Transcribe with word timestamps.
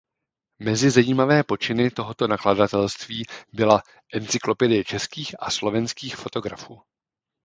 Mezi 0.59 0.89
zajímavé 0.91 1.43
počiny 1.43 1.89
tohoto 1.91 2.27
nakladatelství 2.27 3.25
byla 3.53 3.83
"Encyklopedie 4.13 4.83
českých 4.83 5.35
a 5.43 5.51
slovenských 5.51 6.15
fotografů". 6.15 6.81